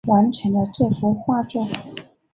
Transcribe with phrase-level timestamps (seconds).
[0.07, 1.63] 完成了这幅画作